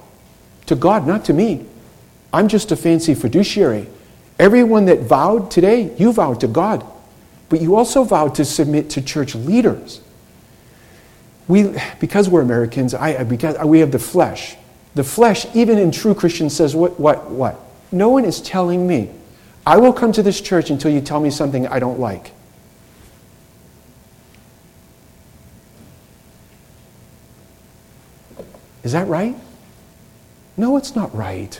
[0.67, 1.65] to God, not to me.
[2.31, 3.87] I'm just a fancy fiduciary.
[4.37, 6.85] Everyone that vowed today, you vowed to God,
[7.49, 10.01] but you also vowed to submit to church leaders.
[11.47, 14.55] We, because we're Americans, I, because we have the flesh.
[14.95, 17.59] The flesh, even in true Christians, says, what, what, what?
[17.91, 19.11] No one is telling me.
[19.65, 22.31] I will come to this church until you tell me something I don't like.
[28.83, 29.35] Is that right?
[30.57, 31.59] No, it's not right.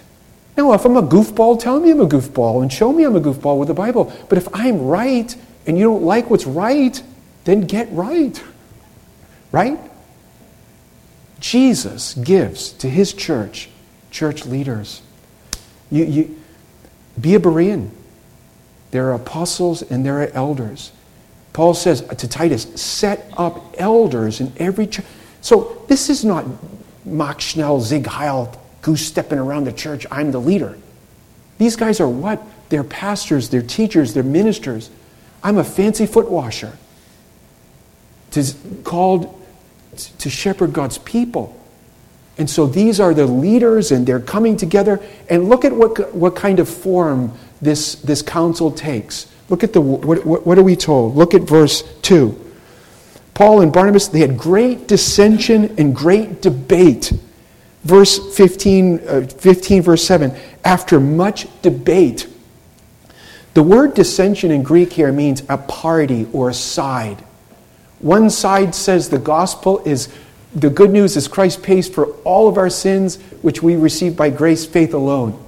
[0.56, 3.20] No, if I'm a goofball, tell me I'm a goofball and show me I'm a
[3.20, 4.14] goofball with the Bible.
[4.30, 7.02] But if I'm right and you don't like what's right,
[7.44, 8.42] then get right.
[9.52, 9.80] Right?
[11.40, 13.70] Jesus gives to his church,
[14.12, 15.02] church leaders.
[15.90, 16.42] You, you,
[17.20, 17.90] be a Berean.
[18.92, 20.92] There are apostles and there are elders.
[21.54, 25.06] Paul says to Titus, set up elders in every church.
[25.42, 26.46] So this is not
[27.06, 30.06] Mach Schnell, Zig Heil, goose stepping around the church.
[30.12, 30.78] I'm the leader.
[31.58, 32.42] These guys are what?
[32.70, 34.90] They're pastors, they're teachers, they're ministers.
[35.44, 36.78] I'm a fancy foot washer
[38.32, 39.42] to, called
[40.20, 41.60] to shepherd God's people.
[42.38, 45.02] And so these are the leaders, and they're coming together.
[45.30, 47.32] And look at what, what kind of form
[47.66, 49.28] this, this council takes.
[49.50, 51.16] Look at the, what, what, are we told?
[51.16, 52.42] Look at verse 2.
[53.34, 57.12] Paul and Barnabas, they had great dissension and great debate.
[57.84, 62.28] Verse 15, uh, 15, verse 7, after much debate.
[63.54, 67.24] The word dissension in Greek here means a party or a side.
[68.00, 70.10] One side says the gospel is
[70.56, 74.30] the good news is Christ pays for all of our sins, which we receive by
[74.30, 75.45] grace, faith alone.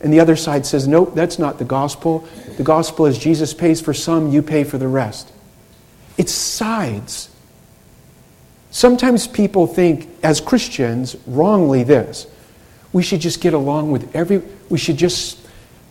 [0.00, 2.26] And the other side says, nope, that's not the gospel.
[2.56, 5.30] The gospel is Jesus pays for some, you pay for the rest.
[6.16, 7.30] It's sides.
[8.70, 12.26] Sometimes people think, as Christians, wrongly this
[12.92, 15.38] we should just get along with every, we should just,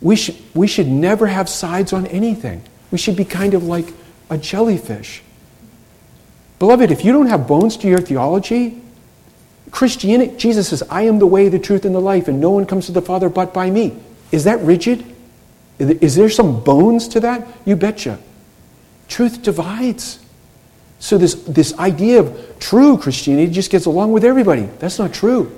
[0.01, 2.61] we should, we should never have sides on anything.
[2.91, 3.93] We should be kind of like
[4.29, 5.21] a jellyfish.
[6.57, 8.81] Beloved, if you don't have bones to your theology,
[9.71, 12.65] Christianity, Jesus says, I am the way, the truth, and the life, and no one
[12.65, 13.97] comes to the Father but by me.
[14.31, 15.05] Is that rigid?
[15.79, 17.47] Is there some bones to that?
[17.65, 18.19] You betcha.
[19.07, 20.19] Truth divides.
[20.99, 24.63] So this, this idea of true Christianity just gets along with everybody.
[24.79, 25.55] That's not true.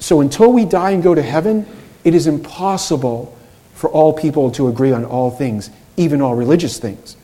[0.00, 1.66] So until we die and go to heaven,
[2.02, 3.36] it is impossible
[3.74, 7.16] for all people to agree on all things, even all religious things.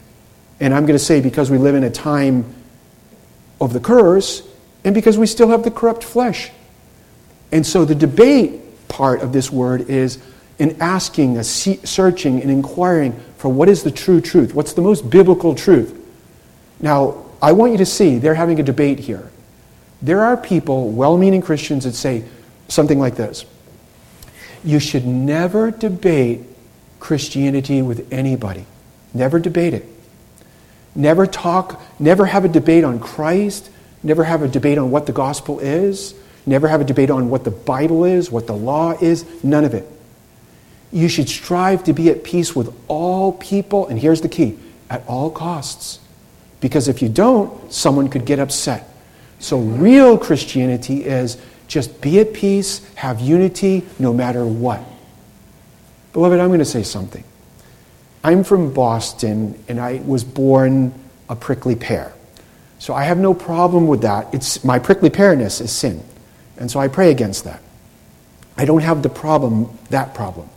[0.61, 2.55] And I'm going to say because we live in a time
[3.61, 4.47] of the curse
[4.85, 6.51] and because we still have the corrupt flesh.
[7.53, 10.19] And so the debate part of this word is
[10.59, 14.55] in asking, a searching, and inquiring for what is the true truth?
[14.55, 15.97] What's the most biblical truth?
[16.81, 19.31] Now, I want you to see they're having a debate here.
[20.03, 22.25] There are people, well meaning Christians, that say
[22.69, 23.47] something like this
[24.63, 26.41] You should never debate
[27.01, 28.67] Christianity with anybody.
[29.15, 29.87] Never debate it.
[30.95, 33.71] Never talk, never have a debate on Christ,
[34.03, 36.15] never have a debate on what the gospel is,
[36.47, 39.75] never have a debate on what the Bible is, what the law is, none of
[39.75, 39.87] it.
[40.93, 44.59] You should strive to be at peace with all people, and here's the key
[44.89, 46.01] at all costs.
[46.61, 48.89] Because if you don't, someone could get upset.
[49.39, 54.83] So, real Christianity is just be at peace, have unity no matter what.
[56.13, 57.25] Beloved, I'm going to say something.
[58.23, 60.93] I'm from Boston and I was born
[61.29, 62.13] a prickly pear.
[62.81, 64.33] So I have no problem with that.
[64.33, 66.03] It's, my prickly pearness is sin.
[66.57, 67.63] And so I pray against that.
[68.57, 70.49] I don't have the problem, that problem.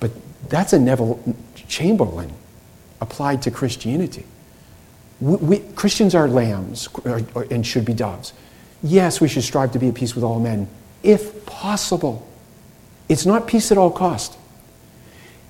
[0.00, 0.10] But
[0.48, 1.36] that's a Neville
[1.68, 2.32] Chamberlain
[3.00, 4.26] applied to Christianity.
[5.20, 8.32] We, we, Christians are lambs or, or, and should be doves.
[8.82, 10.68] Yes, we should strive to be at peace with all men,
[11.04, 12.28] if possible.
[13.08, 14.36] It's not peace at all cost.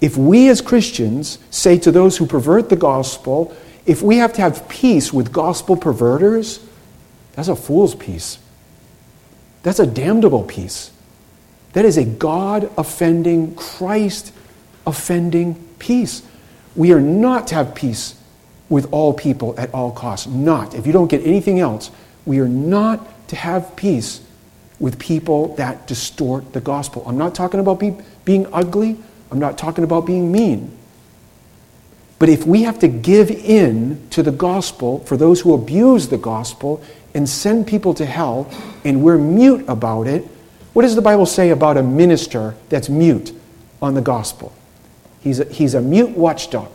[0.03, 3.57] If we as Christians say to those who pervert the gospel,
[3.89, 6.61] if we have to have peace with gospel perverters,
[7.33, 8.39] that's a fool's peace.
[9.63, 10.93] That's a damnable peace.
[11.73, 14.35] That is a God offending, Christ
[14.87, 16.23] offending peace.
[16.77, 18.15] We are not to have peace
[18.69, 20.27] with all people at all costs.
[20.27, 20.75] Not.
[20.75, 21.91] If you don't get anything else,
[22.27, 24.21] we are not to have peace
[24.79, 27.03] with people that distort the gospel.
[27.07, 28.99] I'm not talking about be, being ugly,
[29.31, 30.78] I'm not talking about being mean.
[32.19, 36.19] But if we have to give in to the gospel for those who abuse the
[36.19, 36.83] gospel
[37.15, 38.51] and send people to hell,
[38.85, 40.25] and we're mute about it,
[40.73, 43.33] what does the Bible say about a minister that's mute
[43.81, 44.53] on the gospel?
[45.21, 46.71] He's a, he's a mute watchdog.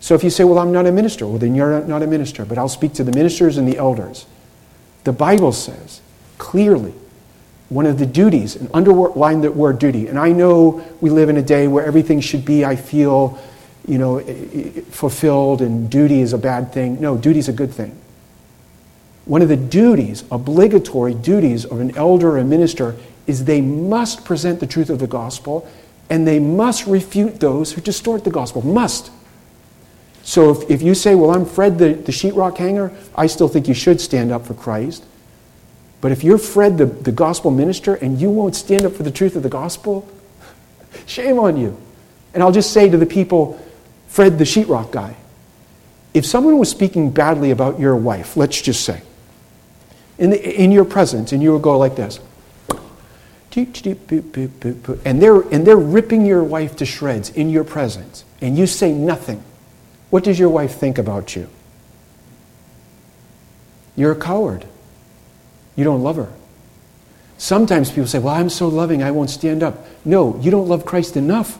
[0.00, 2.44] So if you say, Well, I'm not a minister, well, then you're not a minister,
[2.44, 4.26] but I'll speak to the ministers and the elders.
[5.04, 6.00] The Bible says
[6.38, 6.94] clearly
[7.68, 10.06] one of the duties, and underline the word duty.
[10.06, 13.38] And I know we live in a day where everything should be, I feel,
[13.88, 14.20] you know,
[14.90, 17.00] fulfilled and duty is a bad thing.
[17.00, 17.98] No, duty is a good thing.
[19.24, 24.24] One of the duties, obligatory duties of an elder or a minister is they must
[24.24, 25.68] present the truth of the gospel
[26.10, 28.64] and they must refute those who distort the gospel.
[28.64, 29.10] Must.
[30.22, 33.68] So if, if you say, well, I'm Fred the, the sheetrock hanger, I still think
[33.68, 35.04] you should stand up for Christ.
[36.00, 39.10] But if you're Fred, the, the gospel minister, and you won't stand up for the
[39.10, 40.08] truth of the gospel,
[41.06, 41.76] shame on you.
[42.34, 43.60] And I'll just say to the people,
[44.08, 45.16] Fred, the sheetrock guy,
[46.14, 49.02] if someone was speaking badly about your wife, let's just say,
[50.18, 52.18] in, the, in your presence, and you would go like this,
[53.54, 58.92] and they're, and they're ripping your wife to shreds in your presence, and you say
[58.92, 59.42] nothing,
[60.10, 61.48] what does your wife think about you?
[63.94, 64.64] You're a coward.
[65.76, 66.32] You don't love her.
[67.36, 69.86] Sometimes people say, Well, I'm so loving, I won't stand up.
[70.04, 71.58] No, you don't love Christ enough.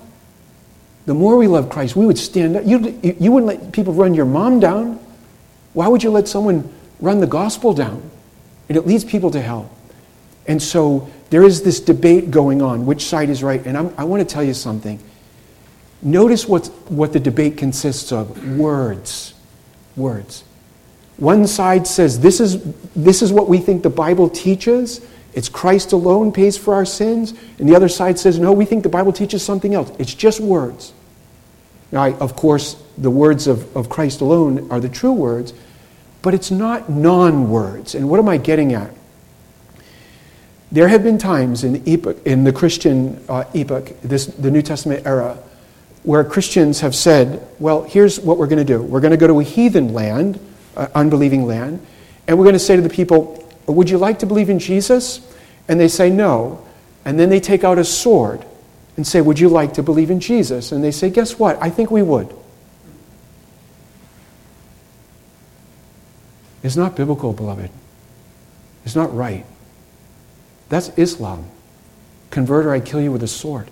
[1.08, 2.66] The more we love Christ, we would stand up.
[2.66, 5.00] You, you wouldn't let people run your mom down.
[5.72, 8.10] Why would you let someone run the gospel down?
[8.68, 9.70] And it leads people to hell.
[10.46, 13.64] And so there is this debate going on which side is right.
[13.64, 15.02] And I'm, i want to tell you something.
[16.02, 19.32] Notice what, what the debate consists of words.
[19.96, 20.44] Words.
[21.16, 25.00] One side says this is, this is what we think the Bible teaches.
[25.38, 27.32] It's Christ alone pays for our sins.
[27.60, 29.88] And the other side says, no, we think the Bible teaches something else.
[29.96, 30.92] It's just words.
[31.92, 35.54] Now, I, of course, the words of, of Christ alone are the true words,
[36.22, 37.94] but it's not non words.
[37.94, 38.90] And what am I getting at?
[40.72, 44.62] There have been times in the, epoch, in the Christian uh, epoch, this, the New
[44.62, 45.38] Testament era,
[46.02, 48.82] where Christians have said, well, here's what we're going to do.
[48.82, 50.40] We're going to go to a heathen land
[50.76, 51.86] uh, unbelieving land.
[52.26, 55.27] And we're going to say to the people, Would you like to believe in Jesus?
[55.68, 56.64] And they say no.
[57.04, 58.44] And then they take out a sword
[58.96, 60.72] and say, Would you like to believe in Jesus?
[60.72, 61.56] And they say, Guess what?
[61.62, 62.34] I think we would.
[66.62, 67.70] It's not biblical, beloved.
[68.84, 69.46] It's not right.
[70.68, 71.46] That's Islam.
[72.30, 73.70] Convert or I kill you with a sword.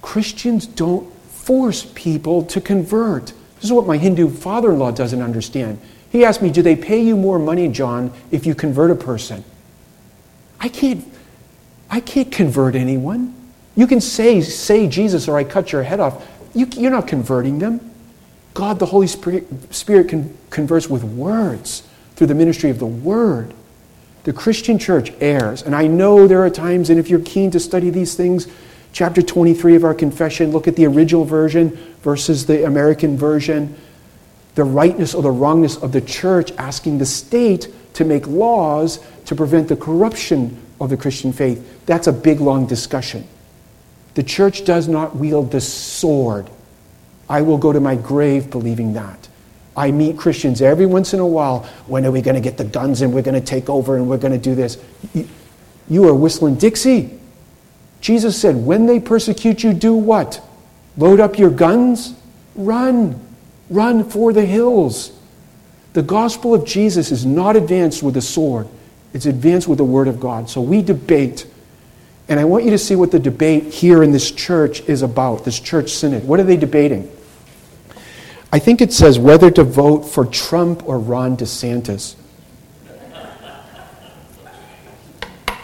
[0.00, 3.26] Christians don't force people to convert.
[3.56, 5.80] This is what my Hindu father in law doesn't understand.
[6.10, 9.44] He asked me, Do they pay you more money, John, if you convert a person?
[10.60, 11.04] I can't,
[11.90, 13.34] I can't convert anyone.
[13.74, 16.26] You can say, say Jesus or I cut your head off.
[16.54, 17.90] You, you're not converting them.
[18.54, 23.54] God, the Holy Spirit, Spirit can, converse with words through the ministry of the Word.
[24.24, 25.62] The Christian church errs.
[25.62, 28.46] And I know there are times, and if you're keen to study these things,
[28.92, 31.70] chapter 23 of our confession, look at the original version
[32.02, 33.74] versus the American version.
[34.56, 38.98] The rightness or the wrongness of the church asking the state to make laws
[39.30, 41.86] to prevent the corruption of the Christian faith.
[41.86, 43.28] That's a big, long discussion.
[44.14, 46.50] The church does not wield the sword.
[47.28, 49.28] I will go to my grave believing that.
[49.76, 51.60] I meet Christians every once in a while.
[51.86, 54.08] When are we going to get the guns and we're going to take over and
[54.08, 54.82] we're going to do this?
[55.88, 57.16] You are whistling Dixie.
[58.00, 60.44] Jesus said, When they persecute you, do what?
[60.96, 62.14] Load up your guns?
[62.56, 63.24] Run.
[63.68, 65.12] Run for the hills.
[65.92, 68.66] The gospel of Jesus is not advanced with a sword,
[69.12, 70.48] it's advanced with the word of God.
[70.48, 71.46] So we debate.
[72.28, 75.44] And I want you to see what the debate here in this church is about,
[75.44, 76.24] this church synod.
[76.24, 77.10] What are they debating?
[78.52, 82.16] I think it says whether to vote for Trump or Ron DeSantis.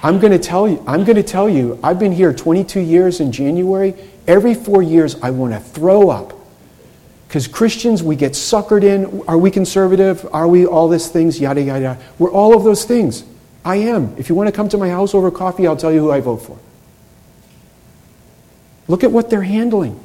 [0.03, 3.19] I'm going to tell you, I'm going to tell you, I've been here 22 years
[3.19, 3.95] in January.
[4.29, 6.33] Every four years, I want to throw up.
[7.27, 9.23] Because Christians, we get suckered in.
[9.27, 10.25] Are we conservative?
[10.33, 11.41] Are we all these things?
[11.41, 12.03] Yada, yada, yada.
[12.19, 13.25] We're all of those things.
[13.67, 14.15] I am.
[14.17, 16.21] If you want to come to my house over coffee, I'll tell you who I
[16.21, 16.57] vote for.
[18.87, 20.01] Look at what they're handling.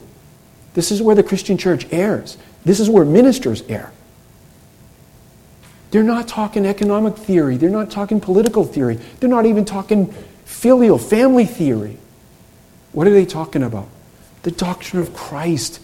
[0.73, 2.39] This is where the Christian church errs.
[2.65, 3.93] This is where ministers err.
[5.91, 7.57] They're not talking economic theory.
[7.57, 8.95] They're not talking political theory.
[9.19, 10.11] They're not even talking
[10.43, 11.99] filial, family theory.
[12.93, 13.87] What are they talking about?
[14.41, 15.79] The doctrine of Christ,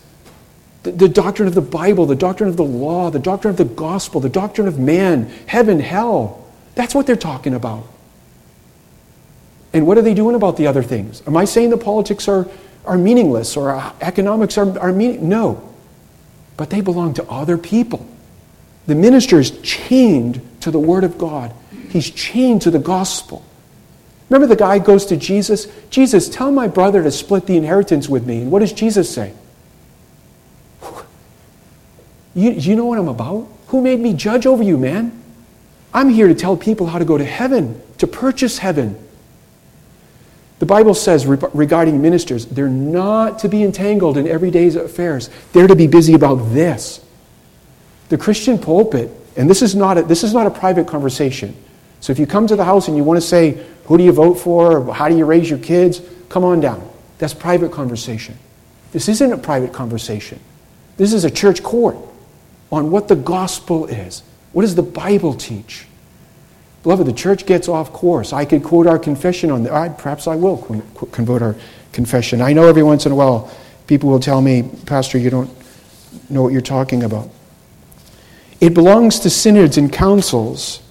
[0.82, 3.66] the, the, doctrine of the Bible, the doctrine of the law, the doctrine of the
[3.66, 6.47] gospel, the doctrine of man, heaven, hell.
[6.78, 7.88] That's what they're talking about.
[9.74, 11.24] And what are they doing about the other things?
[11.26, 12.48] Am I saying the politics are,
[12.86, 15.28] are meaningless or uh, economics are, are meaning?
[15.28, 15.74] No.
[16.56, 18.08] But they belong to other people.
[18.86, 21.52] The minister is chained to the Word of God,
[21.90, 23.44] he's chained to the gospel.
[24.30, 25.68] Remember the guy goes to Jesus?
[25.90, 28.42] Jesus, tell my brother to split the inheritance with me.
[28.42, 29.34] And what does Jesus say?
[32.36, 33.48] You, you know what I'm about?
[33.68, 35.24] Who made me judge over you, man?
[35.98, 38.96] I'm here to tell people how to go to heaven, to purchase heaven.
[40.60, 45.32] The Bible says regarding ministers, they're not to be entangled in everyday's affairs.
[45.54, 47.04] They're to be busy about this.
[48.10, 51.56] The Christian pulpit, and this is not a, this is not a private conversation.
[52.00, 54.12] So if you come to the house and you want to say, who do you
[54.12, 54.94] vote for?
[54.94, 56.00] How do you raise your kids?
[56.30, 56.88] Come on down.
[57.18, 58.38] That's private conversation.
[58.92, 60.40] This isn't a private conversation.
[60.98, 61.98] This is a church court
[62.72, 64.22] on what the gospel is.
[64.54, 65.86] What does the Bible teach?
[66.84, 68.32] Beloved, the church gets off course.
[68.32, 69.98] I could quote our confession on that.
[69.98, 71.56] Perhaps I will quote our
[71.92, 72.42] confession.
[72.42, 73.52] I know every once in a while
[73.88, 75.50] people will tell me, Pastor, you don't
[76.30, 77.30] know what you're talking about.
[78.62, 80.82] It belongs to synods and councils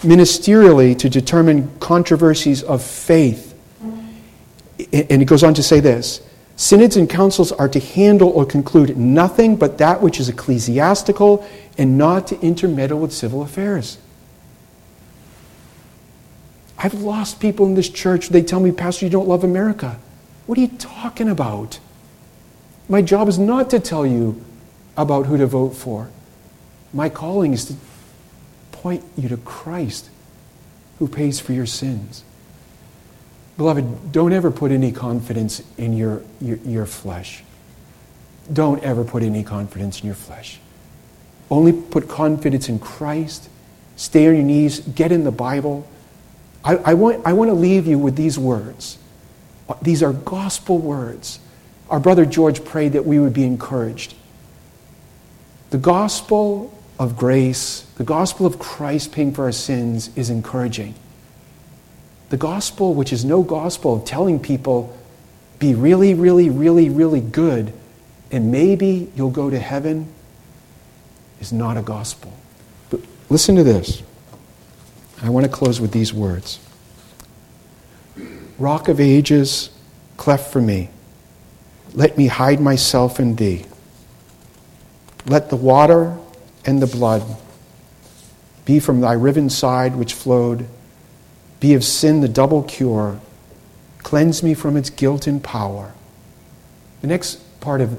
[0.00, 3.54] ministerially to determine controversies of faith.
[4.92, 6.20] And it goes on to say this
[6.56, 11.46] Synods and councils are to handle or conclude nothing but that which is ecclesiastical
[11.76, 13.98] and not to intermeddle with civil affairs.
[16.78, 18.30] I've lost people in this church.
[18.30, 19.98] They tell me, Pastor, you don't love America.
[20.46, 21.78] What are you talking about?
[22.88, 24.42] My job is not to tell you
[24.96, 26.08] about who to vote for.
[26.92, 27.74] My calling is to
[28.72, 30.08] point you to Christ
[30.98, 32.24] who pays for your sins.
[33.56, 37.42] Beloved, don't ever put any confidence in your, your, your, flesh.
[38.52, 40.58] Don't ever put any confidence in your flesh.
[41.50, 43.48] Only put confidence in Christ.
[43.96, 44.80] Stay on your knees.
[44.80, 45.88] Get in the Bible.
[46.64, 48.98] I, I, want, I want to leave you with these words.
[49.80, 51.40] These are gospel words.
[51.88, 54.14] Our brother George prayed that we would be encouraged.
[55.70, 60.94] The gospel of grace, the gospel of Christ paying for our sins, is encouraging.
[62.28, 64.96] The gospel, which is no gospel of telling people,
[65.58, 67.72] be really, really, really, really good,
[68.30, 70.12] and maybe you'll go to heaven,
[71.40, 72.32] is not a gospel.
[72.90, 74.02] But listen to this.
[75.22, 76.58] I want to close with these words
[78.58, 79.70] Rock of ages,
[80.16, 80.90] cleft for me,
[81.94, 83.64] let me hide myself in thee.
[85.26, 86.16] Let the water
[86.64, 87.22] and the blood
[88.64, 90.66] be from thy riven side which flowed,
[91.66, 93.18] be of sin the double cure,
[93.98, 95.92] cleanse me from its guilt and power.
[97.00, 97.98] The next part of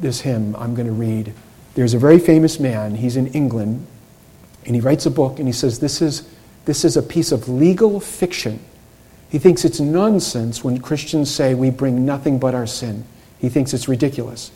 [0.00, 1.34] this hymn I'm going to read,
[1.74, 3.86] there's a very famous man, he's in England,
[4.64, 6.26] and he writes a book and he says, This is
[6.64, 8.58] this is a piece of legal fiction.
[9.28, 13.04] He thinks it's nonsense when Christians say we bring nothing but our sin.
[13.38, 14.50] He thinks it's ridiculous.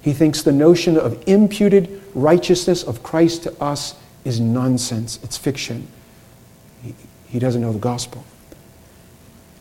[0.00, 3.94] He thinks the notion of imputed righteousness of Christ to us
[4.24, 5.20] is nonsense.
[5.22, 5.86] It's fiction.
[7.32, 8.24] He, doesn't know the gospel.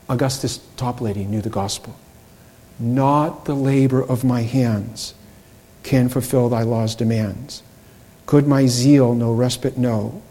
[0.10, 1.96] Augustus Toplady knew the gospel.
[2.78, 5.14] Not the labor of my hands
[5.84, 7.64] can fulfill thy law's demands.
[8.26, 10.22] Could my zeal no respite know?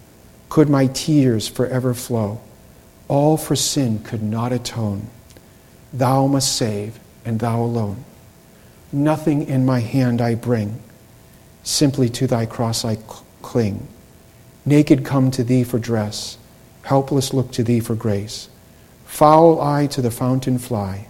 [0.50, 2.40] could my tears forever flow.
[3.08, 5.08] All for sin could not atone.
[5.92, 8.04] Thou must save, and thou alone.
[8.92, 10.82] Nothing in my hand I bring,
[11.62, 12.98] simply to thy cross I
[13.40, 13.88] cling.
[14.66, 16.36] Naked come to thee for dress,
[16.82, 18.48] helpless look to thee for grace.
[19.04, 21.08] Foul I to the fountain fly.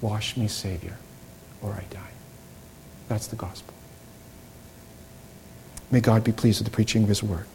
[0.00, 0.98] Wash me, Savior,
[1.62, 2.10] or I die.
[3.08, 3.72] That's the gospel.
[5.90, 7.46] May God be pleased with the preaching of his word.